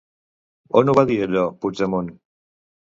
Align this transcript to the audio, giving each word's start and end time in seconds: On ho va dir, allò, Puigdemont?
On 0.81 0.89
ho 0.89 0.95
va 1.01 1.05
dir, 1.11 1.21
allò, 1.29 1.47
Puigdemont? 1.61 2.13